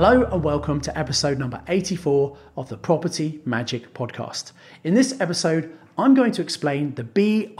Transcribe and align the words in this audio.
Hello, 0.00 0.22
and 0.22 0.44
welcome 0.44 0.80
to 0.82 0.96
episode 0.96 1.40
number 1.40 1.60
84 1.66 2.36
of 2.56 2.68
the 2.68 2.76
Property 2.76 3.40
Magic 3.44 3.92
Podcast. 3.94 4.52
In 4.84 4.94
this 4.94 5.20
episode, 5.20 5.76
I'm 5.98 6.14
going 6.14 6.30
to 6.30 6.40
explain 6.40 6.94
the 6.94 7.02
BRRRR 7.02 7.52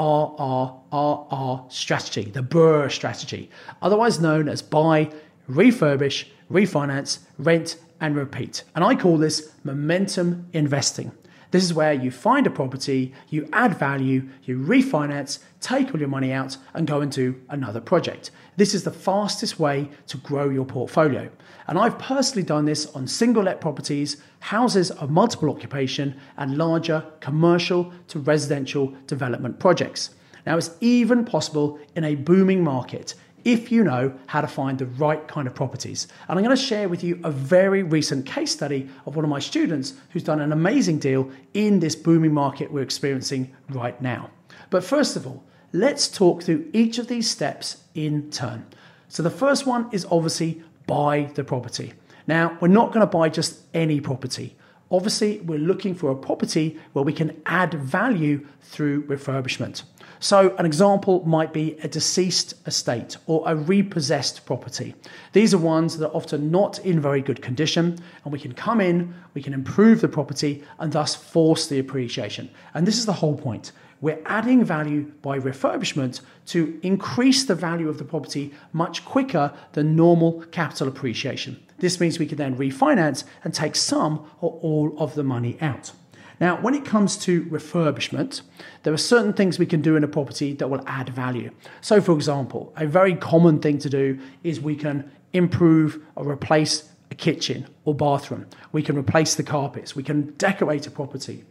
strategy, 1.73 2.30
the 2.30 2.45
BRRR 2.45 2.93
strategy, 2.93 3.51
otherwise 3.82 4.20
known 4.20 4.48
as 4.48 4.62
buy, 4.62 5.10
refurbish, 5.51 6.29
refinance, 6.48 7.19
rent, 7.38 7.77
and 8.01 8.15
repeat. 8.15 8.62
And 8.77 8.84
I 8.84 8.95
call 8.95 9.18
this 9.18 9.52
momentum 9.65 10.46
investing. 10.52 11.10
This 11.51 11.65
is 11.65 11.73
where 11.73 11.95
you 11.95 12.11
find 12.11 12.47
a 12.47 12.51
property, 12.51 13.15
you 13.29 13.48
add 13.52 13.79
value, 13.79 14.29
you 14.45 14.59
refinance, 14.59 15.38
take 15.61 15.93
all 15.95 16.01
your 16.01 16.09
money 16.09 16.33
out, 16.33 16.57
and 16.74 16.87
go 16.87 17.01
into 17.01 17.41
another 17.48 17.80
project. 17.80 18.30
This 18.57 18.74
is 18.74 18.84
the 18.84 18.91
fastest 18.91 19.59
way 19.59 19.88
to 20.09 20.19
grow 20.19 20.51
your 20.51 20.66
portfolio. 20.66 21.30
And 21.66 21.79
I've 21.79 21.98
personally 21.98 22.43
done 22.43 22.66
this 22.66 22.87
on 22.87 23.07
single 23.07 23.43
let 23.43 23.61
properties, 23.61 24.19
houses 24.41 24.91
of 24.91 25.11
multiple 25.11 25.48
occupation, 25.48 26.15
and 26.37 26.59
larger 26.59 27.05
commercial 27.21 27.93
to 28.09 28.19
residential 28.19 28.95
development 29.07 29.59
projects. 29.59 30.10
Now, 30.45 30.57
it's 30.57 30.71
even 30.80 31.24
possible 31.24 31.79
in 31.95 32.05
a 32.05 32.15
booming 32.15 32.62
market 32.62 33.15
if 33.49 33.73
you 33.73 33.82
know 33.82 34.13
how 34.27 34.43
to 34.43 34.46
find 34.46 34.79
the 34.79 34.85
right 34.85 35.27
kind 35.27 35.49
of 35.49 35.54
properties. 35.54 36.07
And 36.29 36.38
I'm 36.38 36.45
going 36.45 36.54
to 36.54 36.63
share 36.63 36.87
with 36.87 37.02
you 37.02 37.18
a 37.24 37.30
very 37.30 37.82
recent 37.82 38.27
case 38.27 38.52
study 38.52 38.90
of 39.07 39.16
one 39.16 39.24
of 39.24 39.30
my 39.30 39.38
students 39.38 39.95
who's 40.10 40.23
done 40.23 40.43
an 40.43 40.52
amazing 40.52 40.99
deal 40.99 41.30
in 41.55 41.80
this 41.80 41.96
booming 41.96 42.35
market 42.35 42.71
we're 42.71 42.82
experiencing 42.82 43.51
right 43.71 43.99
now. 44.02 44.29
But 44.68 44.85
first 44.85 45.16
of 45.16 45.27
all, 45.27 45.43
let's 45.73 46.09
talk 46.09 46.43
through 46.43 46.68
each 46.74 46.99
of 46.99 47.09
these 47.09 47.30
steps 47.30 47.85
in 47.95 48.30
turn. 48.30 48.66
So 49.09 49.23
the 49.23 49.30
first 49.30 49.65
one 49.65 49.88
is 49.93 50.07
obviously 50.10 50.62
buy 50.87 51.30
the 51.35 51.43
property. 51.43 51.95
Now, 52.27 52.59
we're 52.60 52.68
not 52.68 52.93
going 52.93 53.01
to 53.01 53.10
buy 53.10 53.30
just 53.30 53.62
any 53.73 53.99
property. 53.99 54.57
Obviously, 54.90 55.40
we're 55.40 55.58
looking 55.58 55.94
for 55.94 56.10
a 56.10 56.16
property 56.16 56.78
where 56.94 57.04
we 57.04 57.12
can 57.12 57.40
add 57.44 57.74
value 57.74 58.46
through 58.62 59.02
refurbishment. 59.04 59.82
So, 60.20 60.56
an 60.56 60.66
example 60.66 61.22
might 61.26 61.52
be 61.52 61.78
a 61.82 61.88
deceased 61.88 62.54
estate 62.66 63.18
or 63.26 63.44
a 63.46 63.54
repossessed 63.54 64.47
property. 64.47 64.94
These 65.32 65.54
are 65.54 65.59
ones 65.59 65.98
that 65.98 66.09
are 66.09 66.16
often 66.16 66.50
not 66.50 66.78
in 66.81 67.00
very 67.00 67.20
good 67.20 67.41
condition, 67.42 67.98
and 68.25 68.32
we 68.32 68.41
can 68.41 68.53
come 68.53 68.81
in, 68.81 69.14
we 69.34 69.42
can 69.42 69.54
improve 69.54 70.00
the 70.00 70.09
property, 70.09 70.64
and 70.78 70.92
thus 70.92 71.14
force 71.14 71.69
the 71.69 71.78
appreciation. 71.78 72.50
And 72.75 72.86
this 72.86 72.98
is 72.98 73.06
the 73.06 73.12
whole 73.12 73.36
point. 73.36 73.72
We're 74.00 74.22
adding 74.26 74.64
value 74.64 75.12
by 75.22 75.38
refurbishment 75.38 76.20
to 76.47 76.78
increase 76.82 77.44
the 77.44 77.54
value 77.54 77.88
of 77.88 77.98
the 77.98 78.04
property 78.04 78.53
much 78.72 79.04
quicker 79.04 79.53
than 79.72 79.97
normal 79.97 80.44
capital 80.50 80.88
appreciation. 80.88 81.60
This 81.78 82.00
means 82.00 82.19
we 82.19 82.26
can 82.26 82.38
then 82.38 82.56
refinance 82.56 83.25
and 83.44 83.54
take 83.54 83.76
some 83.76 84.28
or 84.41 84.59
all 84.62 84.94
of 84.98 85.15
the 85.15 85.22
money 85.22 85.56
out. 85.60 85.93
Now, 86.41 86.60
when 86.60 86.75
it 86.75 86.84
comes 86.84 87.16
to 87.19 87.44
refurbishment, 87.47 88.43
there 88.84 88.93
are 88.93 88.98
certain 88.98 89.32
things 89.32 89.59
we 89.59 89.66
can 89.66 89.81
do 89.81 89.97
in 89.97 90.04
a 90.04 90.09
property 90.09 90.53
that 90.54 90.69
will 90.69 90.84
add 90.87 91.09
value. 91.09 91.50
So, 91.81 92.00
for 92.00 92.12
example, 92.12 92.72
a 92.76 92.87
very 92.87 93.16
common 93.16 93.59
thing 93.59 93.78
to 93.78 93.91
do 93.91 94.19
is 94.44 94.60
we 94.60 94.76
can 94.76 95.10
improve 95.32 96.00
or 96.15 96.31
replace 96.31 96.88
a 97.10 97.15
kitchen 97.15 97.66
or 97.84 97.95
bathroom. 97.95 98.47
We 98.71 98.83
can 98.83 98.97
replace 98.97 99.34
the 99.34 99.43
carpets. 99.43 99.97
We 99.97 100.05
can 100.05 100.33
decorate 100.34 100.87
a 100.87 100.91
property. 100.91 101.45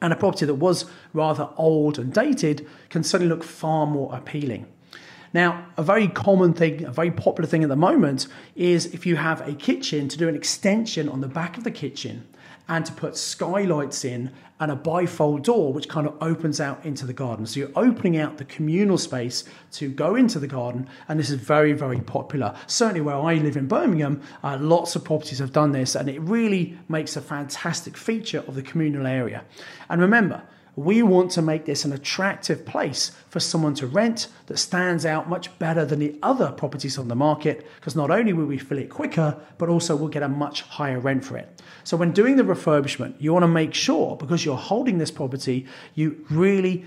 And 0.00 0.12
a 0.12 0.16
property 0.16 0.46
that 0.46 0.54
was 0.54 0.86
rather 1.12 1.50
old 1.56 1.98
and 1.98 2.12
dated 2.12 2.66
can 2.88 3.02
suddenly 3.02 3.34
look 3.34 3.44
far 3.44 3.86
more 3.86 4.14
appealing. 4.14 4.66
Now, 5.34 5.66
a 5.76 5.82
very 5.82 6.08
common 6.08 6.54
thing, 6.54 6.84
a 6.84 6.90
very 6.90 7.10
popular 7.10 7.48
thing 7.48 7.62
at 7.62 7.68
the 7.68 7.76
moment 7.76 8.26
is 8.56 8.86
if 8.86 9.04
you 9.06 9.16
have 9.16 9.46
a 9.46 9.54
kitchen 9.54 10.08
to 10.08 10.18
do 10.18 10.28
an 10.28 10.34
extension 10.34 11.08
on 11.08 11.20
the 11.20 11.28
back 11.28 11.58
of 11.58 11.64
the 11.64 11.70
kitchen 11.70 12.26
and 12.68 12.84
to 12.84 12.92
put 12.92 13.16
skylights 13.16 14.04
in 14.04 14.30
and 14.60 14.72
a 14.72 14.76
bifold 14.76 15.42
door 15.42 15.72
which 15.72 15.88
kind 15.88 16.06
of 16.06 16.14
opens 16.20 16.60
out 16.60 16.84
into 16.84 17.06
the 17.06 17.12
garden. 17.12 17.46
So 17.46 17.60
you're 17.60 17.70
opening 17.76 18.18
out 18.18 18.38
the 18.38 18.44
communal 18.44 18.98
space 18.98 19.44
to 19.72 19.88
go 19.88 20.16
into 20.16 20.38
the 20.38 20.46
garden, 20.46 20.88
and 21.08 21.18
this 21.18 21.30
is 21.30 21.36
very, 21.36 21.72
very 21.72 22.00
popular. 22.00 22.54
Certainly, 22.66 23.02
where 23.02 23.16
I 23.16 23.34
live 23.34 23.56
in 23.56 23.68
Birmingham, 23.68 24.20
uh, 24.42 24.58
lots 24.60 24.96
of 24.96 25.04
properties 25.04 25.38
have 25.38 25.52
done 25.52 25.72
this, 25.72 25.94
and 25.94 26.08
it 26.08 26.20
really 26.20 26.76
makes 26.88 27.16
a 27.16 27.20
fantastic 27.20 27.96
feature 27.96 28.44
of 28.48 28.54
the 28.54 28.62
communal 28.62 29.06
area. 29.06 29.44
And 29.88 30.00
remember, 30.00 30.42
we 30.78 31.02
want 31.02 31.30
to 31.32 31.42
make 31.42 31.64
this 31.64 31.84
an 31.84 31.92
attractive 31.92 32.64
place 32.64 33.10
for 33.28 33.40
someone 33.40 33.74
to 33.74 33.86
rent 33.86 34.28
that 34.46 34.58
stands 34.58 35.04
out 35.04 35.28
much 35.28 35.58
better 35.58 35.84
than 35.84 35.98
the 35.98 36.16
other 36.22 36.52
properties 36.52 36.98
on 36.98 37.08
the 37.08 37.16
market 37.16 37.66
because 37.76 37.96
not 37.96 38.12
only 38.12 38.32
will 38.32 38.46
we 38.46 38.58
fill 38.58 38.78
it 38.78 38.88
quicker, 38.88 39.36
but 39.58 39.68
also 39.68 39.96
we'll 39.96 40.08
get 40.08 40.22
a 40.22 40.28
much 40.28 40.62
higher 40.62 41.00
rent 41.00 41.24
for 41.24 41.36
it. 41.36 41.60
So, 41.82 41.96
when 41.96 42.12
doing 42.12 42.36
the 42.36 42.44
refurbishment, 42.44 43.14
you 43.18 43.32
want 43.32 43.42
to 43.42 43.48
make 43.48 43.74
sure 43.74 44.16
because 44.16 44.44
you're 44.44 44.56
holding 44.56 44.98
this 44.98 45.10
property, 45.10 45.66
you 45.94 46.24
really 46.30 46.84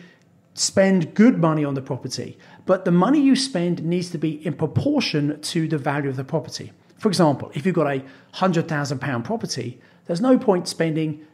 spend 0.53 1.13
good 1.13 1.37
money 1.37 1.65
on 1.65 1.73
the 1.73 1.81
property, 1.81 2.37
but 2.65 2.85
the 2.85 2.91
money 2.91 3.19
you 3.19 3.35
spend 3.35 3.83
needs 3.83 4.09
to 4.11 4.17
be 4.17 4.45
in 4.45 4.53
proportion 4.53 5.41
to 5.41 5.67
the 5.67 5.77
value 5.77 6.09
of 6.09 6.15
the 6.15 6.23
property. 6.23 6.71
For 6.97 7.09
example, 7.09 7.51
if 7.55 7.65
you've 7.65 7.75
got 7.75 7.87
a 7.87 8.03
£100,000 8.35 9.23
property, 9.23 9.81
there's 10.05 10.21
no 10.21 10.37
point 10.37 10.67
spending 10.67 11.25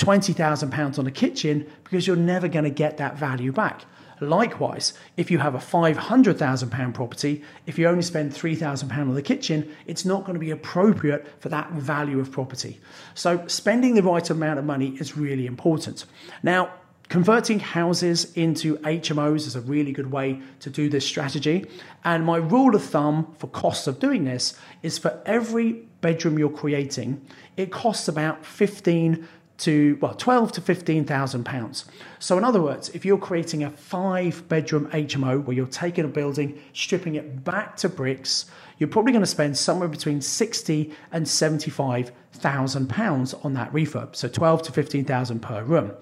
£20,000 0.00 0.98
on 0.98 1.06
a 1.06 1.10
kitchen 1.10 1.66
because 1.84 2.06
you're 2.06 2.16
never 2.16 2.48
going 2.48 2.64
to 2.64 2.70
get 2.70 2.96
that 2.96 3.16
value 3.16 3.52
back. 3.52 3.84
Likewise, 4.20 4.92
if 5.16 5.30
you 5.30 5.38
have 5.38 5.54
a 5.54 5.58
£500,000 5.58 6.94
property, 6.94 7.42
if 7.66 7.78
you 7.78 7.88
only 7.88 8.02
spend 8.02 8.32
£3,000 8.32 8.98
on 8.98 9.14
the 9.14 9.22
kitchen, 9.22 9.74
it's 9.86 10.04
not 10.04 10.24
going 10.24 10.34
to 10.34 10.40
be 10.40 10.50
appropriate 10.50 11.26
for 11.40 11.48
that 11.48 11.70
value 11.72 12.20
of 12.20 12.30
property. 12.30 12.80
So, 13.14 13.46
spending 13.46 13.94
the 13.94 14.02
right 14.02 14.28
amount 14.28 14.58
of 14.58 14.66
money 14.66 14.90
is 15.00 15.16
really 15.16 15.46
important. 15.46 16.04
Now, 16.42 16.70
Converting 17.10 17.58
houses 17.58 18.32
into 18.34 18.76
HMOs 18.78 19.38
is 19.38 19.56
a 19.56 19.60
really 19.62 19.90
good 19.90 20.12
way 20.12 20.40
to 20.60 20.70
do 20.70 20.88
this 20.88 21.04
strategy. 21.04 21.66
And 22.04 22.24
my 22.24 22.36
rule 22.36 22.76
of 22.76 22.84
thumb 22.84 23.34
for 23.36 23.48
costs 23.48 23.88
of 23.88 23.98
doing 23.98 24.22
this 24.22 24.54
is 24.84 24.96
for 24.96 25.20
every 25.26 25.72
bedroom 26.02 26.38
you're 26.38 26.48
creating, 26.48 27.20
it 27.56 27.72
costs 27.72 28.06
about 28.06 28.46
15 28.46 29.26
to 29.60 29.98
well 30.00 30.14
12 30.14 30.52
to 30.52 30.60
15,000 30.60 31.44
pounds. 31.44 31.84
So 32.18 32.36
in 32.38 32.44
other 32.44 32.60
words, 32.60 32.88
if 32.90 33.04
you're 33.04 33.18
creating 33.18 33.64
a 33.64 33.70
five 33.70 34.46
bedroom 34.48 34.88
HMO 34.90 35.44
where 35.44 35.56
you're 35.56 35.66
taking 35.66 36.04
a 36.04 36.08
building, 36.08 36.60
stripping 36.72 37.14
it 37.14 37.44
back 37.44 37.76
to 37.78 37.88
bricks, 37.88 38.46
you're 38.78 38.88
probably 38.88 39.12
going 39.12 39.22
to 39.22 39.26
spend 39.26 39.56
somewhere 39.56 39.88
between 39.88 40.20
60 40.20 40.92
and 41.12 41.28
75,000 41.28 42.88
pounds 42.88 43.34
on 43.34 43.54
that 43.54 43.72
refurb. 43.72 44.16
So 44.16 44.28
12 44.28 44.62
to 44.62 44.72
15,000 44.72 45.40
per 45.40 45.62
room. 45.62 45.92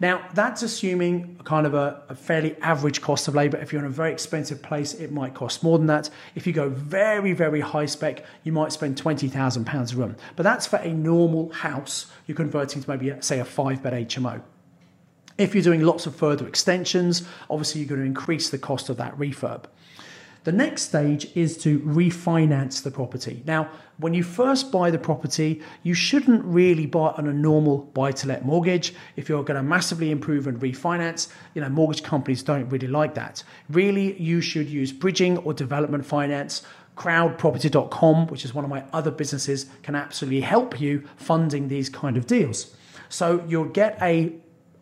Now, 0.00 0.26
that's 0.32 0.62
assuming 0.62 1.36
kind 1.44 1.66
of 1.66 1.74
a, 1.74 2.02
a, 2.08 2.14
fairly 2.14 2.56
average 2.62 3.02
cost 3.02 3.28
of 3.28 3.34
labor. 3.34 3.58
If 3.58 3.70
you're 3.70 3.82
in 3.82 3.86
a 3.86 3.90
very 3.90 4.12
expensive 4.12 4.62
place, 4.62 4.94
it 4.94 5.12
might 5.12 5.34
cost 5.34 5.62
more 5.62 5.76
than 5.76 5.88
that. 5.88 6.08
If 6.34 6.46
you 6.46 6.54
go 6.54 6.70
very, 6.70 7.34
very 7.34 7.60
high 7.60 7.84
spec, 7.84 8.24
you 8.42 8.50
might 8.50 8.72
spend 8.72 8.96
£20,000 8.96 9.92
a 9.92 9.96
room. 9.96 10.16
But 10.36 10.44
that's 10.44 10.66
for 10.66 10.76
a 10.76 10.88
normal 10.90 11.52
house 11.52 12.10
you're 12.26 12.36
converting 12.36 12.82
to 12.82 12.88
maybe, 12.88 13.12
say, 13.20 13.40
a 13.40 13.44
five 13.44 13.82
bed 13.82 13.92
HMO. 14.08 14.40
If 15.36 15.54
you're 15.54 15.64
doing 15.64 15.82
lots 15.82 16.06
of 16.06 16.16
further 16.16 16.48
extensions, 16.48 17.26
obviously 17.50 17.82
you're 17.82 17.88
going 17.88 18.00
to 18.00 18.06
increase 18.06 18.48
the 18.48 18.58
cost 18.58 18.88
of 18.88 18.96
that 18.96 19.16
refurb. 19.18 19.64
The 20.44 20.52
next 20.52 20.82
stage 20.82 21.30
is 21.36 21.58
to 21.58 21.80
refinance 21.80 22.82
the 22.82 22.90
property. 22.90 23.42
Now, 23.46 23.70
when 23.98 24.14
you 24.14 24.22
first 24.22 24.72
buy 24.72 24.90
the 24.90 24.98
property, 24.98 25.60
you 25.82 25.92
shouldn't 25.92 26.42
really 26.44 26.86
buy 26.86 27.10
on 27.10 27.28
a 27.28 27.32
normal 27.32 27.78
buy 27.78 28.12
to 28.12 28.28
let 28.28 28.46
mortgage. 28.46 28.94
If 29.16 29.28
you're 29.28 29.44
going 29.44 29.58
to 29.58 29.62
massively 29.62 30.10
improve 30.10 30.46
and 30.46 30.58
refinance, 30.58 31.28
you 31.54 31.60
know, 31.60 31.68
mortgage 31.68 32.02
companies 32.02 32.42
don't 32.42 32.68
really 32.70 32.86
like 32.86 33.14
that. 33.14 33.44
Really, 33.68 34.18
you 34.20 34.40
should 34.40 34.70
use 34.70 34.92
bridging 34.92 35.36
or 35.38 35.52
development 35.52 36.06
finance. 36.06 36.62
Crowdproperty.com, 36.96 38.28
which 38.28 38.44
is 38.44 38.54
one 38.54 38.64
of 38.64 38.70
my 38.70 38.84
other 38.94 39.10
businesses, 39.10 39.66
can 39.82 39.94
absolutely 39.94 40.40
help 40.40 40.80
you 40.80 41.06
funding 41.16 41.68
these 41.68 41.90
kind 41.90 42.16
of 42.16 42.26
deals. 42.26 42.74
So 43.10 43.44
you'll 43.46 43.64
get 43.66 43.98
a 44.00 44.34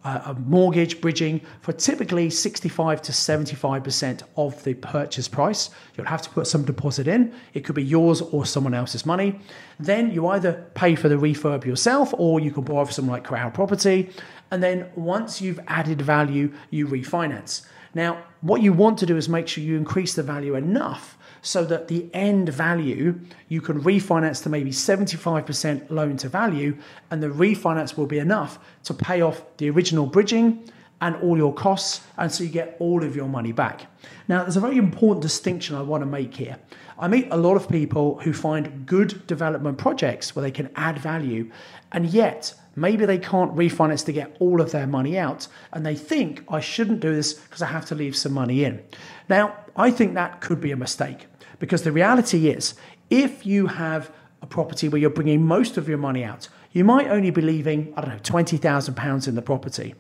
Uh, 0.05 0.21
a 0.27 0.35
mortgage 0.35 1.01
bridging 1.01 1.41
for 1.61 1.73
typically 1.73 2.31
65 2.31 3.03
to 3.03 3.11
75% 3.11 4.23
of 4.37 4.63
the 4.63 4.75
purchase 4.75 5.27
price. 5.27 5.71
You'll 5.97 6.07
have 6.07 6.23
to 6.23 6.31
put 6.31 6.47
some 6.47 6.65
deposit 6.65 7.09
in. 7.09 7.35
It 7.53 7.65
could 7.65 7.75
be 7.75 7.83
yours 7.83 8.21
or 8.23 8.47
someone 8.47 8.75
else's 8.75 9.05
money. 9.05 9.41
Then 9.81 10.13
you 10.13 10.29
either 10.29 10.71
pay 10.75 10.95
for 10.95 11.09
the 11.09 11.17
refurb 11.17 11.65
yourself 11.65 12.15
or 12.17 12.39
you 12.39 12.53
can 12.53 12.63
borrow 12.63 12.85
from 12.85 12.93
someone 12.93 13.15
like 13.15 13.25
Crowd 13.25 13.55
Property. 13.55 14.11
And 14.53 14.63
then 14.63 14.89
once 14.95 15.41
you've 15.41 15.61
added 15.67 16.01
value, 16.01 16.53
you 16.71 16.87
refinance. 16.87 17.67
Now, 17.93 18.23
what 18.41 18.63
you 18.63 18.73
want 18.73 18.99
to 18.99 19.07
do 19.07 19.17
is 19.17 19.29
make 19.29 19.49
sure 19.49 19.65
you 19.65 19.77
increase 19.77 20.15
the 20.15 20.23
value 20.23 20.55
enough 20.55 21.19
so 21.43 21.65
that 21.65 21.89
the 21.89 22.09
end 22.13 22.49
value 22.49 23.19
you 23.49 23.61
can 23.61 23.81
refinance 23.83 24.43
to 24.43 24.49
maybe 24.49 24.71
75% 24.71 25.91
loan 25.91 26.17
to 26.19 26.29
value, 26.29 26.77
and 27.11 27.23
the 27.23 27.29
refinance 27.29 27.97
will 27.97 28.07
be 28.07 28.19
enough 28.19 28.59
to 28.85 28.95
pay 28.95 29.21
off 29.21 29.43
the 29.59 29.71
original 29.71 30.07
bridging 30.07 30.71
and 31.01 31.15
all 31.17 31.37
your 31.37 31.55
costs, 31.55 32.01
and 32.17 32.31
so 32.31 32.43
you 32.43 32.51
get 32.51 32.77
all 32.81 33.05
of 33.05 33.15
your 33.15 33.29
money 33.29 33.53
back. 33.53 33.87
Now, 34.27 34.43
there's 34.43 34.57
a 34.57 34.61
very 34.61 34.79
important 34.79 35.23
distinction 35.23 35.77
I 35.77 35.83
want 35.83 36.03
to 36.03 36.07
make 36.07 36.35
here. 36.35 36.59
I 36.99 37.07
meet 37.07 37.29
a 37.31 37.37
lot 37.37 37.55
of 37.55 37.69
people 37.69 38.19
who 38.19 38.33
find 38.33 38.85
good 38.85 39.25
development 39.29 39.79
projects 39.79 40.35
where 40.35 40.43
they 40.43 40.51
can 40.51 40.71
add 40.75 40.99
value, 40.99 41.51
and 41.93 42.07
yet 42.07 42.53
maybe 42.75 43.07
they 43.07 43.19
can't 43.19 43.55
refinance 43.55 44.05
to 44.07 44.13
get 44.13 44.37
all 44.41 44.61
of 44.61 44.73
their 44.73 44.89
money 44.89 45.17
out, 45.17 45.47
and 45.73 45.87
they 45.87 45.95
think 45.95 46.45
I 46.49 46.59
shouldn't 46.59 46.99
do 47.01 47.15
this 47.15 47.35
because 47.35 47.63
I 47.63 47.67
have 47.67 47.87
to 47.87 47.95
leave 47.95 48.17
some 48.17 48.33
money 48.33 48.65
in. 48.65 48.83
Now, 49.29 49.57
I 49.79 49.93
think 49.93 50.15
that 50.15 50.41
could 50.41 50.61
be 50.61 50.73
a 50.73 50.77
mistake 50.77 51.27
because 51.61 51.83
the 51.83 51.93
reality 51.93 52.49
is 52.49 52.75
if 53.11 53.47
you 53.47 53.69
have 53.69 54.11
a 54.43 54.47
property 54.47 54.89
where 54.89 55.01
you're 55.01 55.09
bringing 55.09 55.47
most 55.47 55.77
of 55.77 55.89
your 55.89 55.99
money 55.99 56.25
out, 56.25 56.49
you 56.73 56.85
might 56.85 57.07
only 57.09 57.31
be 57.31 57.41
leaving, 57.41 57.95
I 57.97 58.01
don't 58.03 58.11
know, 58.11 58.19
£20,000 58.19 59.29
in 59.29 59.35
the 59.37 59.43
property. 59.43 59.95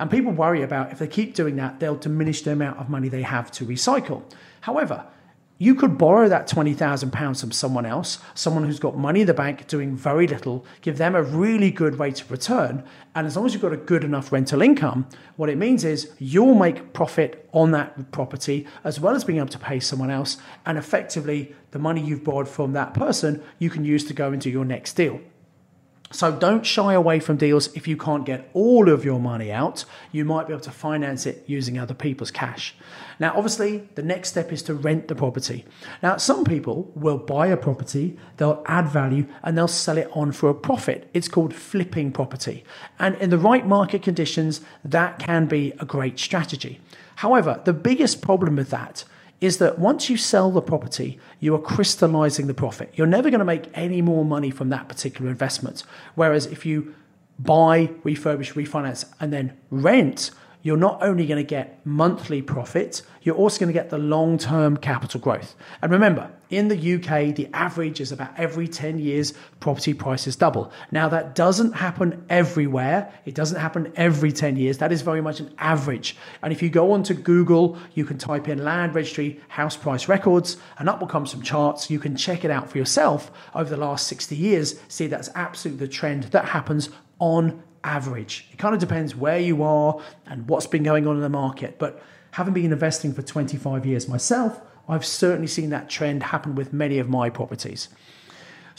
And 0.00 0.10
people 0.10 0.32
worry 0.32 0.62
about 0.62 0.90
if 0.90 0.98
they 0.98 1.06
keep 1.06 1.34
doing 1.34 1.56
that, 1.56 1.78
they'll 1.78 1.96
diminish 1.96 2.42
the 2.42 2.52
amount 2.52 2.78
of 2.78 2.90
money 2.90 3.08
they 3.08 3.22
have 3.22 3.50
to 3.52 3.64
recycle. 3.64 4.22
However, 4.62 5.06
you 5.60 5.74
could 5.74 5.98
borrow 5.98 6.26
that 6.26 6.48
£20,000 6.48 7.40
from 7.40 7.52
someone 7.52 7.84
else, 7.84 8.18
someone 8.34 8.64
who's 8.64 8.80
got 8.80 8.96
money 8.96 9.20
in 9.20 9.26
the 9.26 9.34
bank 9.34 9.66
doing 9.66 9.94
very 9.94 10.26
little, 10.26 10.64
give 10.80 10.96
them 10.96 11.14
a 11.14 11.22
really 11.22 11.70
good 11.70 11.98
rate 11.98 12.22
of 12.22 12.30
return. 12.30 12.82
And 13.14 13.26
as 13.26 13.36
long 13.36 13.44
as 13.44 13.52
you've 13.52 13.60
got 13.60 13.74
a 13.74 13.76
good 13.76 14.02
enough 14.02 14.32
rental 14.32 14.62
income, 14.62 15.06
what 15.36 15.50
it 15.50 15.58
means 15.58 15.84
is 15.84 16.12
you'll 16.18 16.54
make 16.54 16.94
profit 16.94 17.46
on 17.52 17.72
that 17.72 18.10
property 18.10 18.66
as 18.84 19.00
well 19.00 19.14
as 19.14 19.22
being 19.22 19.38
able 19.38 19.48
to 19.48 19.58
pay 19.58 19.80
someone 19.80 20.10
else. 20.10 20.38
And 20.64 20.78
effectively, 20.78 21.54
the 21.72 21.78
money 21.78 22.00
you've 22.00 22.24
borrowed 22.24 22.48
from 22.48 22.72
that 22.72 22.94
person, 22.94 23.42
you 23.58 23.68
can 23.68 23.84
use 23.84 24.06
to 24.06 24.14
go 24.14 24.32
into 24.32 24.48
your 24.48 24.64
next 24.64 24.94
deal. 24.94 25.20
So 26.12 26.32
don't 26.32 26.66
shy 26.66 26.92
away 26.92 27.20
from 27.20 27.36
deals 27.36 27.72
if 27.76 27.86
you 27.86 27.96
can't 27.96 28.26
get 28.26 28.50
all 28.52 28.88
of 28.88 29.04
your 29.04 29.20
money 29.20 29.52
out. 29.52 29.84
You 30.10 30.24
might 30.24 30.48
be 30.48 30.52
able 30.52 30.64
to 30.64 30.72
finance 30.72 31.24
it 31.24 31.44
using 31.46 31.78
other 31.78 31.94
people's 31.94 32.32
cash. 32.32 32.74
Now, 33.20 33.32
obviously, 33.36 33.88
the 33.94 34.02
next 34.02 34.30
step 34.30 34.52
is 34.52 34.60
to 34.64 34.74
rent 34.74 35.06
the 35.06 35.14
property. 35.14 35.64
Now, 36.02 36.16
some 36.16 36.44
people 36.44 36.90
will 36.96 37.18
buy 37.18 37.46
a 37.46 37.56
property, 37.56 38.18
they'll 38.38 38.64
add 38.66 38.88
value, 38.88 39.26
and 39.44 39.56
they'll 39.56 39.68
sell 39.68 39.98
it 39.98 40.10
on 40.12 40.32
for 40.32 40.48
a 40.48 40.54
profit. 40.54 41.08
It's 41.14 41.28
called 41.28 41.54
flipping 41.54 42.10
property. 42.10 42.64
And 42.98 43.14
in 43.16 43.30
the 43.30 43.38
right 43.38 43.64
market 43.64 44.02
conditions, 44.02 44.62
that 44.84 45.20
can 45.20 45.46
be 45.46 45.74
a 45.78 45.84
great 45.84 46.18
strategy. 46.18 46.80
However, 47.16 47.60
the 47.64 47.72
biggest 47.72 48.20
problem 48.20 48.56
with 48.56 48.70
that 48.70 49.04
is 49.40 49.58
that 49.58 49.78
once 49.78 50.10
you 50.10 50.16
sell 50.16 50.50
the 50.50 50.60
property, 50.60 51.18
you 51.38 51.54
are 51.54 51.60
crystallizing 51.60 52.46
the 52.46 52.54
profit. 52.54 52.92
You're 52.94 53.06
never 53.06 53.30
going 53.30 53.38
to 53.38 53.44
make 53.44 53.70
any 53.74 54.02
more 54.02 54.24
money 54.24 54.50
from 54.50 54.68
that 54.68 54.88
particular 54.88 55.30
investment. 55.30 55.82
Whereas 56.14 56.46
if 56.46 56.66
you 56.66 56.94
buy, 57.38 57.86
refurbish, 58.04 58.52
refinance, 58.52 59.10
and 59.18 59.32
then 59.32 59.56
rent, 59.70 60.30
you're 60.62 60.76
not 60.76 61.02
only 61.02 61.26
going 61.26 61.42
to 61.42 61.48
get 61.48 61.84
monthly 61.86 62.42
profit, 62.42 63.02
you're 63.22 63.36
also 63.36 63.58
going 63.58 63.68
to 63.68 63.78
get 63.78 63.90
the 63.90 63.98
long 63.98 64.38
term 64.38 64.76
capital 64.76 65.20
growth. 65.20 65.54
And 65.82 65.90
remember, 65.90 66.30
in 66.50 66.68
the 66.68 66.94
UK, 66.94 67.34
the 67.34 67.48
average 67.54 68.00
is 68.00 68.12
about 68.12 68.38
every 68.38 68.66
10 68.66 68.98
years, 68.98 69.32
property 69.60 69.94
prices 69.94 70.36
double. 70.36 70.72
Now, 70.90 71.08
that 71.08 71.34
doesn't 71.34 71.72
happen 71.72 72.24
everywhere, 72.28 73.12
it 73.24 73.34
doesn't 73.34 73.58
happen 73.58 73.92
every 73.96 74.32
10 74.32 74.56
years. 74.56 74.78
That 74.78 74.92
is 74.92 75.02
very 75.02 75.20
much 75.20 75.40
an 75.40 75.54
average. 75.58 76.16
And 76.42 76.52
if 76.52 76.60
you 76.60 76.68
go 76.68 76.92
onto 76.92 77.14
Google, 77.14 77.78
you 77.94 78.04
can 78.04 78.18
type 78.18 78.48
in 78.48 78.64
land 78.64 78.94
registry 78.94 79.40
house 79.48 79.76
price 79.76 80.08
records, 80.08 80.56
and 80.78 80.88
up 80.88 81.00
will 81.00 81.06
come 81.06 81.26
some 81.26 81.42
charts. 81.42 81.90
You 81.90 82.00
can 82.00 82.16
check 82.16 82.44
it 82.44 82.50
out 82.50 82.68
for 82.68 82.78
yourself 82.78 83.30
over 83.54 83.70
the 83.70 83.76
last 83.76 84.08
60 84.08 84.34
years. 84.36 84.80
See, 84.88 85.06
that's 85.06 85.30
absolutely 85.34 85.86
the 85.86 85.92
trend 85.92 86.24
that 86.24 86.46
happens 86.46 86.90
on 87.20 87.62
average. 87.84 88.46
It 88.52 88.58
kind 88.58 88.74
of 88.74 88.80
depends 88.80 89.14
where 89.14 89.38
you 89.38 89.62
are 89.62 90.00
and 90.26 90.48
what's 90.48 90.66
been 90.66 90.82
going 90.82 91.06
on 91.06 91.16
in 91.16 91.22
the 91.22 91.28
market. 91.28 91.78
But 91.78 92.02
having 92.32 92.54
been 92.54 92.72
investing 92.72 93.12
for 93.12 93.22
25 93.22 93.86
years 93.86 94.08
myself, 94.08 94.60
I've 94.88 95.04
certainly 95.04 95.46
seen 95.46 95.70
that 95.70 95.88
trend 95.88 96.24
happen 96.24 96.54
with 96.54 96.72
many 96.72 96.98
of 96.98 97.08
my 97.08 97.30
properties. 97.30 97.88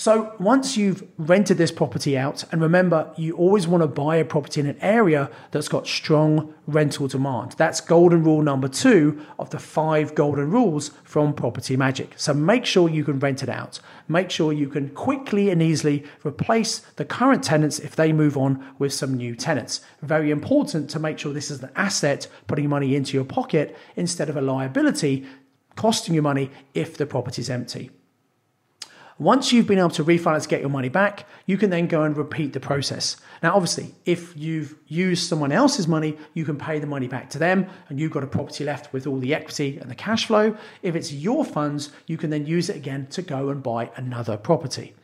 So 0.02 0.34
once 0.40 0.78
you've 0.78 1.08
rented 1.20 1.60
this 1.60 1.72
property 1.72 2.18
out, 2.18 2.44
and 2.52 2.60
remember, 2.60 3.14
you 3.18 3.36
always 3.36 3.68
want 3.68 3.84
to 3.84 3.88
buy 3.88 4.16
a 4.16 4.26
property 4.26 4.60
in 4.60 4.66
an 4.66 4.80
area 4.82 5.30
that's 5.52 5.68
got 5.68 5.86
strong 5.86 6.56
rental 6.66 7.08
demand. 7.08 7.52
That's 7.52 7.82
golden 7.82 8.24
rule 8.24 8.42
number 8.42 8.68
two 8.68 9.24
of 9.38 9.52
the 9.52 9.60
five 9.60 10.16
golden 10.16 10.50
rules 10.50 10.90
from 11.04 11.36
Property 11.36 11.78
Magic. 11.78 12.14
So 12.18 12.34
make 12.34 12.66
sure 12.66 12.90
you 12.90 13.04
can 13.04 13.20
rent 13.20 13.44
it 13.44 13.50
out. 13.50 13.80
Make 14.08 14.32
sure 14.32 14.52
you 14.52 14.70
can 14.70 14.90
quickly 14.90 15.52
and 15.52 15.62
easily 15.62 16.04
replace 16.26 16.80
the 16.96 17.06
current 17.06 17.44
tenants 17.44 17.78
if 17.78 17.96
they 17.96 18.12
move 18.12 18.36
on 18.36 18.74
with 18.80 18.94
some 18.94 19.14
new 19.14 19.36
tenants. 19.36 19.82
Very 20.02 20.32
important 20.32 20.90
to 20.90 21.00
make 21.00 21.20
sure 21.20 21.32
this 21.32 21.52
is 21.52 21.62
an 21.62 21.70
asset 21.76 22.28
putting 22.48 22.70
money 22.70 22.96
into 22.96 23.16
your 23.16 23.26
pocket 23.26 23.78
instead 23.96 24.30
of 24.30 24.36
a 24.36 24.42
liability 24.42 25.28
costing 25.76 26.16
you 26.16 26.24
money 26.24 26.50
if 26.74 26.98
the 26.98 27.06
property 27.06 27.44
is 27.44 27.52
empty. 27.52 27.92
Once 29.22 29.54
you've 29.54 29.68
been 29.68 29.78
able 29.78 29.88
to 29.88 30.04
refinance, 30.04 30.50
get 30.50 30.62
your 30.62 30.70
money 30.72 30.90
back, 30.90 31.28
you 31.46 31.56
can 31.56 31.70
then 31.70 31.86
go 31.86 32.02
and 32.02 32.18
repeat 32.18 32.54
the 32.54 32.60
process. 32.60 33.18
Now, 33.44 33.54
obviously, 33.54 33.94
if 34.04 34.36
you've 34.36 34.74
used 34.88 35.30
someone 35.30 35.52
else's 35.52 35.88
money, 35.88 36.18
you 36.34 36.44
can 36.44 36.58
pay 36.58 36.80
the 36.80 36.88
money 36.88 37.08
back 37.08 37.30
to 37.30 37.38
them 37.38 37.68
and 37.88 38.00
you've 38.00 38.10
got 38.10 38.24
a 38.24 38.28
property 38.28 38.64
left 38.64 38.92
with 38.92 39.06
all 39.06 39.20
the 39.20 39.36
equity 39.36 39.78
and 39.78 39.92
the 39.92 39.96
cash 39.96 40.26
flow. 40.26 40.58
If 40.82 40.96
it's 40.96 41.14
your 41.14 41.46
funds, 41.46 41.92
you 42.08 42.18
can 42.18 42.32
then 42.32 42.48
use 42.48 42.68
it 42.68 42.76
again 42.76 43.06
to 43.12 43.22
go 43.22 43.50
and 43.50 43.62
buy 43.62 43.92
another 43.96 44.38
property. 44.38 44.96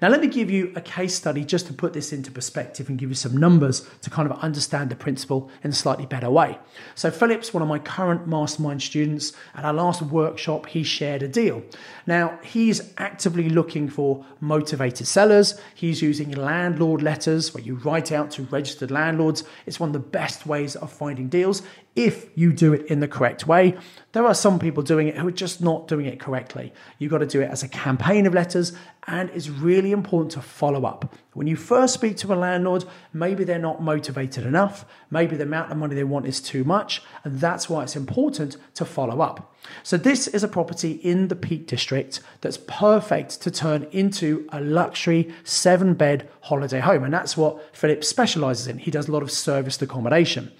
Now, 0.00 0.08
let 0.08 0.20
me 0.20 0.26
give 0.26 0.50
you 0.50 0.72
a 0.76 0.80
case 0.80 1.14
study 1.14 1.44
just 1.44 1.66
to 1.66 1.72
put 1.72 1.92
this 1.92 2.12
into 2.12 2.30
perspective 2.30 2.88
and 2.88 2.98
give 2.98 3.08
you 3.08 3.14
some 3.14 3.36
numbers 3.36 3.88
to 4.02 4.10
kind 4.10 4.30
of 4.30 4.38
understand 4.40 4.90
the 4.90 4.96
principle 4.96 5.50
in 5.62 5.70
a 5.70 5.74
slightly 5.74 6.06
better 6.06 6.30
way. 6.30 6.58
So, 6.94 7.10
Philip's 7.10 7.54
one 7.54 7.62
of 7.62 7.68
my 7.68 7.78
current 7.78 8.26
mastermind 8.26 8.82
students. 8.82 9.32
At 9.54 9.64
our 9.64 9.72
last 9.72 10.02
workshop, 10.02 10.66
he 10.66 10.82
shared 10.82 11.22
a 11.22 11.28
deal. 11.28 11.62
Now, 12.06 12.38
he's 12.42 12.92
actively 12.98 13.48
looking 13.48 13.88
for 13.88 14.24
motivated 14.40 15.06
sellers. 15.06 15.60
He's 15.74 16.02
using 16.02 16.30
landlord 16.32 17.02
letters 17.02 17.54
where 17.54 17.62
you 17.62 17.76
write 17.76 18.12
out 18.12 18.30
to 18.32 18.42
registered 18.44 18.90
landlords. 18.90 19.44
It's 19.66 19.80
one 19.80 19.88
of 19.88 19.94
the 19.94 19.98
best 19.98 20.46
ways 20.46 20.76
of 20.76 20.92
finding 20.92 21.28
deals 21.28 21.62
if 21.96 22.28
you 22.34 22.52
do 22.52 22.74
it 22.74 22.86
in 22.86 23.00
the 23.00 23.08
correct 23.08 23.46
way. 23.46 23.76
There 24.12 24.26
are 24.26 24.34
some 24.34 24.58
people 24.58 24.82
doing 24.82 25.08
it 25.08 25.16
who 25.16 25.26
are 25.26 25.32
just 25.32 25.62
not 25.62 25.88
doing 25.88 26.06
it 26.06 26.20
correctly. 26.20 26.72
You've 26.98 27.10
got 27.10 27.18
to 27.18 27.26
do 27.26 27.40
it 27.40 27.50
as 27.50 27.62
a 27.62 27.68
campaign 27.68 28.26
of 28.26 28.34
letters, 28.34 28.72
and 29.06 29.30
it's 29.30 29.48
really 29.48 29.85
important 29.92 30.32
to 30.32 30.40
follow 30.40 30.84
up. 30.84 31.14
When 31.34 31.46
you 31.46 31.56
first 31.56 31.94
speak 31.94 32.16
to 32.18 32.32
a 32.32 32.34
landlord, 32.34 32.84
maybe 33.12 33.44
they're 33.44 33.58
not 33.58 33.82
motivated 33.82 34.46
enough, 34.46 34.86
maybe 35.10 35.36
the 35.36 35.44
amount 35.44 35.70
of 35.70 35.78
money 35.78 35.94
they 35.94 36.04
want 36.04 36.26
is 36.26 36.40
too 36.40 36.64
much, 36.64 37.02
and 37.24 37.40
that's 37.40 37.68
why 37.68 37.82
it's 37.82 37.96
important 37.96 38.56
to 38.74 38.84
follow 38.84 39.20
up. 39.20 39.54
So, 39.82 39.96
this 39.96 40.28
is 40.28 40.44
a 40.44 40.48
property 40.48 40.92
in 40.92 41.28
the 41.28 41.36
Peak 41.36 41.66
District 41.66 42.20
that's 42.40 42.58
perfect 42.66 43.42
to 43.42 43.50
turn 43.50 43.88
into 43.92 44.48
a 44.52 44.60
luxury 44.60 45.32
seven 45.44 45.94
bed 45.94 46.28
holiday 46.42 46.80
home, 46.80 47.04
and 47.04 47.12
that's 47.12 47.36
what 47.36 47.76
Philip 47.76 48.04
specializes 48.04 48.66
in. 48.66 48.78
He 48.78 48.90
does 48.90 49.08
a 49.08 49.12
lot 49.12 49.22
of 49.22 49.30
serviced 49.30 49.82
accommodation. 49.82 50.52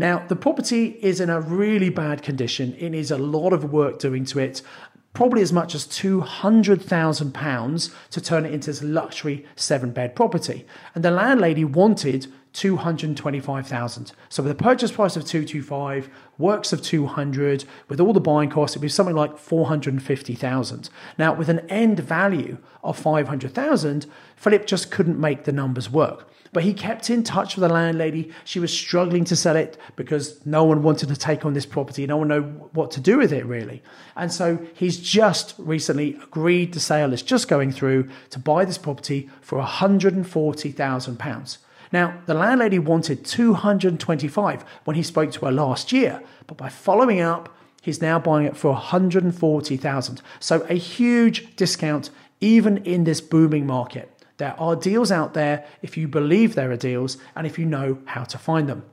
Now, 0.00 0.24
the 0.28 0.36
property 0.36 0.96
is 1.02 1.20
in 1.20 1.28
a 1.28 1.40
really 1.40 1.90
bad 1.90 2.22
condition. 2.22 2.74
It 2.78 2.90
needs 2.90 3.10
a 3.10 3.18
lot 3.18 3.52
of 3.52 3.72
work 3.72 3.98
doing 3.98 4.24
to 4.26 4.38
it, 4.38 4.62
probably 5.12 5.42
as 5.42 5.52
much 5.52 5.74
as 5.74 5.84
£200,000 5.86 7.94
to 8.10 8.20
turn 8.20 8.46
it 8.46 8.52
into 8.52 8.70
this 8.70 8.82
luxury 8.82 9.44
seven 9.56 9.90
bed 9.90 10.14
property. 10.14 10.64
And 10.94 11.04
the 11.04 11.10
landlady 11.10 11.64
wanted 11.64 12.28
225,000. 12.58 14.12
So 14.28 14.42
with 14.42 14.50
a 14.50 14.54
purchase 14.56 14.90
price 14.90 15.16
of 15.16 15.24
225, 15.24 16.10
works 16.38 16.72
of 16.72 16.82
200, 16.82 17.64
with 17.88 18.00
all 18.00 18.12
the 18.12 18.20
buying 18.20 18.50
costs, 18.50 18.74
it'd 18.74 18.82
be 18.82 18.88
something 18.88 19.14
like 19.14 19.38
450,000. 19.38 20.90
Now 21.16 21.34
with 21.34 21.48
an 21.48 21.60
end 21.68 22.00
value 22.00 22.58
of 22.82 22.98
500,000, 22.98 24.06
Philip 24.34 24.66
just 24.66 24.90
couldn't 24.90 25.20
make 25.20 25.44
the 25.44 25.52
numbers 25.52 25.88
work. 25.88 26.28
But 26.52 26.64
he 26.64 26.74
kept 26.74 27.10
in 27.10 27.22
touch 27.22 27.54
with 27.54 27.62
the 27.62 27.68
landlady. 27.72 28.32
She 28.44 28.58
was 28.58 28.72
struggling 28.72 29.24
to 29.26 29.36
sell 29.36 29.54
it 29.54 29.78
because 29.94 30.44
no 30.44 30.64
one 30.64 30.82
wanted 30.82 31.10
to 31.10 31.16
take 31.16 31.44
on 31.44 31.52
this 31.52 31.66
property. 31.66 32.06
No 32.06 32.16
one 32.16 32.28
knew 32.28 32.42
what 32.42 32.90
to 32.92 33.00
do 33.00 33.18
with 33.18 33.32
it, 33.32 33.46
really. 33.46 33.84
And 34.16 34.32
so 34.32 34.58
he's 34.74 34.98
just 34.98 35.54
recently 35.58 36.18
agreed 36.24 36.72
to 36.72 36.78
the 36.78 36.80
sale 36.80 37.12
is 37.12 37.22
just 37.22 37.46
going 37.46 37.70
through 37.70 38.08
to 38.30 38.40
buy 38.40 38.64
this 38.64 38.78
property 38.78 39.28
for 39.42 39.62
£140,000. 39.62 41.58
Now, 41.92 42.20
the 42.26 42.34
landlady 42.34 42.78
wanted 42.78 43.24
225 43.24 44.64
when 44.84 44.96
he 44.96 45.02
spoke 45.02 45.32
to 45.32 45.46
her 45.46 45.52
last 45.52 45.92
year, 45.92 46.22
but 46.46 46.56
by 46.56 46.68
following 46.68 47.20
up, 47.20 47.54
he's 47.82 48.02
now 48.02 48.18
buying 48.18 48.46
it 48.46 48.56
for 48.56 48.72
140,000. 48.72 50.22
So 50.40 50.60
a 50.68 50.74
huge 50.74 51.56
discount 51.56 52.10
even 52.40 52.78
in 52.78 53.04
this 53.04 53.20
booming 53.20 53.66
market. 53.66 54.12
There 54.36 54.54
are 54.58 54.76
deals 54.76 55.10
out 55.10 55.34
there 55.34 55.66
if 55.82 55.96
you 55.96 56.06
believe 56.06 56.54
there 56.54 56.70
are 56.70 56.76
deals 56.76 57.18
and 57.34 57.46
if 57.46 57.58
you 57.58 57.66
know 57.66 57.98
how 58.04 58.24
to 58.24 58.38
find 58.38 58.68
them. 58.68 58.84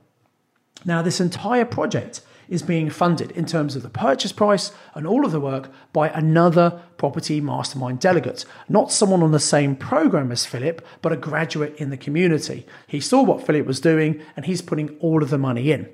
Now, 0.84 1.02
this 1.02 1.20
entire 1.20 1.66
project 1.66 2.22
is 2.50 2.62
being 2.62 2.90
funded 2.90 3.32
in 3.32 3.46
terms 3.46 3.76
of 3.76 3.84
the 3.84 3.90
purchase 3.90 4.32
price 4.32 4.72
and 4.94 5.06
all 5.06 5.26
of 5.26 5.32
the 5.32 5.40
work 5.40 5.72
by 5.94 6.10
another 6.10 6.82
property 6.98 7.42
mastermind 7.42 8.00
delegate, 8.00 8.46
not 8.70 8.92
someone 8.92 9.24
on 9.24 9.32
the 9.32 9.40
same 9.40 9.76
program 9.76 10.32
as 10.32 10.46
Philip, 10.46 10.86
but 11.02 11.12
a 11.12 11.18
graduate 11.18 11.76
in 11.78 11.90
the 11.90 11.98
community. 11.98 12.66
He 12.88 13.00
saw 13.00 13.24
what 13.24 13.46
Philip 13.46 13.66
was 13.66 13.80
doing 13.80 14.22
and 14.36 14.46
he's 14.46 14.62
putting 14.62 14.98
all 15.00 15.24
of 15.24 15.30
the 15.30 15.38
money 15.38 15.72
in. 15.72 15.90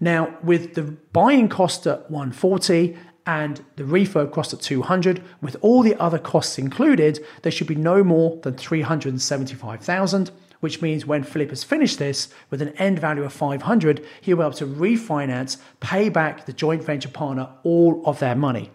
Now, 0.00 0.38
with 0.42 0.74
the 0.74 0.82
buying 0.82 1.48
cost 1.48 1.86
at 1.86 2.10
140 2.10 2.96
and 3.28 3.62
the 3.76 3.84
refurb 3.84 4.32
cost 4.32 4.54
at 4.54 4.60
200, 4.62 5.22
with 5.42 5.54
all 5.60 5.82
the 5.82 5.94
other 5.96 6.18
costs 6.18 6.58
included, 6.58 7.22
there 7.42 7.52
should 7.52 7.66
be 7.66 7.74
no 7.74 8.02
more 8.02 8.40
than 8.42 8.54
375,000 8.54 10.30
which 10.60 10.82
means 10.82 11.06
when 11.06 11.22
Philip 11.22 11.50
has 11.50 11.62
finished 11.62 12.00
this 12.00 12.30
with 12.50 12.60
an 12.60 12.70
end 12.78 12.98
value 12.98 13.22
of 13.22 13.32
500, 13.32 14.04
he'll 14.20 14.38
be 14.38 14.42
able 14.42 14.52
to 14.54 14.66
refinance, 14.66 15.56
pay 15.78 16.08
back 16.08 16.46
the 16.46 16.52
joint 16.52 16.82
venture 16.82 17.08
partner 17.08 17.48
all 17.62 18.02
of 18.04 18.18
their 18.18 18.34
money. 18.34 18.68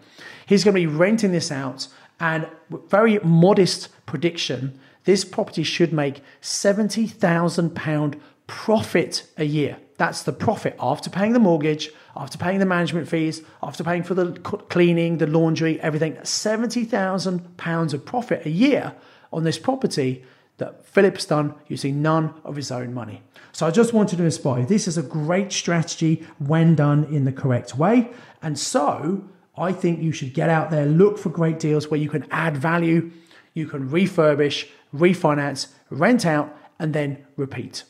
He's 0.46 0.64
going 0.64 0.74
to 0.74 0.80
be 0.80 0.86
renting 0.86 1.32
this 1.32 1.52
out 1.52 1.88
and 2.18 2.48
very 2.88 3.18
modest 3.18 3.90
prediction, 4.06 4.80
this 5.04 5.26
property 5.26 5.62
should 5.62 5.92
make 5.92 6.22
70,000 6.40 7.74
pound 7.74 8.18
profit 8.46 9.26
a 9.36 9.44
year. 9.44 9.76
That's 9.96 10.22
the 10.22 10.32
profit 10.32 10.76
after 10.80 11.08
paying 11.08 11.32
the 11.32 11.38
mortgage, 11.38 11.90
after 12.16 12.36
paying 12.36 12.58
the 12.58 12.66
management 12.66 13.08
fees, 13.08 13.42
after 13.62 13.84
paying 13.84 14.02
for 14.02 14.14
the 14.14 14.32
cleaning, 14.68 15.18
the 15.18 15.26
laundry, 15.26 15.80
everything. 15.80 16.18
70,000 16.22 17.56
pounds 17.56 17.94
of 17.94 18.04
profit 18.04 18.44
a 18.44 18.50
year 18.50 18.94
on 19.32 19.44
this 19.44 19.58
property 19.58 20.24
that 20.58 20.86
Philip's 20.86 21.24
done 21.24 21.54
using 21.68 22.02
none 22.02 22.34
of 22.44 22.56
his 22.56 22.70
own 22.70 22.94
money. 22.94 23.22
So 23.52 23.66
I 23.66 23.70
just 23.70 23.92
wanted 23.92 24.16
to 24.16 24.24
inspire. 24.24 24.60
You. 24.60 24.66
This 24.66 24.88
is 24.88 24.98
a 24.98 25.02
great 25.02 25.52
strategy 25.52 26.26
when 26.38 26.74
done 26.74 27.04
in 27.04 27.24
the 27.24 27.32
correct 27.32 27.76
way. 27.76 28.10
And 28.42 28.58
so 28.58 29.24
I 29.56 29.72
think 29.72 30.02
you 30.02 30.12
should 30.12 30.34
get 30.34 30.48
out 30.48 30.70
there, 30.70 30.86
look 30.86 31.18
for 31.18 31.30
great 31.30 31.58
deals 31.58 31.88
where 31.88 32.00
you 32.00 32.08
can 32.08 32.26
add 32.30 32.56
value, 32.56 33.12
you 33.52 33.66
can 33.66 33.88
refurbish, 33.88 34.68
refinance, 34.92 35.68
rent 35.90 36.26
out, 36.26 36.56
and 36.78 36.92
then 36.92 37.24
repeat. 37.36 37.84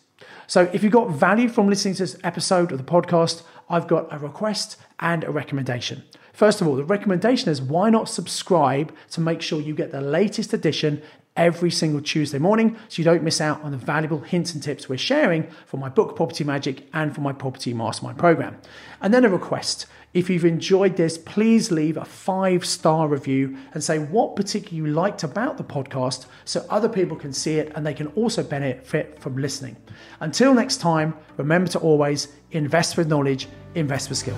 So 0.47 0.71
if 0.73 0.83
you 0.83 0.91
got 0.91 1.11
value 1.11 1.49
from 1.49 1.69
listening 1.69 1.95
to 1.95 2.03
this 2.03 2.19
episode 2.23 2.73
of 2.73 2.79
the 2.79 2.85
podcast, 2.85 3.43
I've 3.69 3.89
got 3.89 4.13
a 4.13 4.19
request 4.19 4.77
and 5.01 5.25
a 5.25 5.31
recommendation. 5.31 6.05
First 6.33 6.61
of 6.61 6.67
all, 6.67 6.77
the 6.77 6.85
recommendation 6.85 7.49
is 7.49 7.63
why 7.63 7.91
not 7.91 8.09
subscribe 8.09 8.95
to 9.13 9.21
make 9.21 9.41
sure 9.41 9.61
you 9.61 9.75
get 9.75 9.93
the 9.93 10.01
latest 10.01 10.53
edition 10.53 11.03
every 11.37 11.71
single 11.71 12.01
Tuesday 12.01 12.39
morning 12.39 12.77
so 12.89 13.01
you 13.01 13.05
don't 13.05 13.23
miss 13.23 13.41
out 13.41 13.63
on 13.63 13.73
the 13.73 13.77
valuable 13.77 14.21
hints 14.21 14.55
and 14.55 14.63
tips 14.63 14.89
we're 14.89 14.97
sharing 14.97 15.49
for 15.67 15.79
my 15.79 15.89
book 15.89 16.15
Property 16.15 16.45
Magic 16.45 16.89
and 16.93 17.15
for 17.15 17.21
my 17.21 17.33
Property 17.33 17.75
Mastermind 17.75 18.19
program. 18.19 18.57
And 19.01 19.13
then 19.13 19.25
a 19.25 19.29
request. 19.29 19.87
If 20.13 20.31
you've 20.31 20.45
enjoyed 20.45 20.97
this, 20.97 21.19
please 21.19 21.73
leave 21.73 21.97
a 21.97 22.05
five 22.05 22.65
star 22.65 23.09
review 23.09 23.57
and 23.73 23.83
say 23.83 23.99
what 23.99 24.37
particularly 24.37 24.77
you 24.77 24.95
liked 24.95 25.25
about 25.25 25.59
the 25.59 25.65
podcast 25.65 26.27
so 26.45 26.65
other 26.71 26.89
people 26.89 27.17
can 27.17 27.33
see 27.33 27.55
it 27.55 27.73
and 27.75 27.85
they 27.85 27.95
can 27.95 28.07
also 28.09 28.45
benefit 28.45 29.19
from 29.21 29.37
listening. 29.37 29.77
Until 30.21 30.55
next 30.55 30.77
time, 30.77 31.15
remember 31.37 31.69
to 31.73 31.81
always 31.81 32.29
invest 32.53 32.97
with 32.97 33.09
knowledge, 33.09 33.49
invest 33.75 34.09
with 34.09 34.19
skill. 34.19 34.37